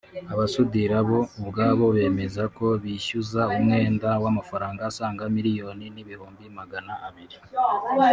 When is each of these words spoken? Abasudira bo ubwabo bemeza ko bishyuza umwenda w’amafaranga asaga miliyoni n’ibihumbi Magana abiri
Abasudira 0.33 0.97
bo 1.07 1.19
ubwabo 1.41 1.85
bemeza 1.97 2.43
ko 2.57 2.65
bishyuza 2.83 3.41
umwenda 3.55 4.09
w’amafaranga 4.23 4.81
asaga 4.89 5.23
miliyoni 5.35 5.85
n’ibihumbi 5.95 6.45
Magana 6.59 6.93
abiri 7.07 7.37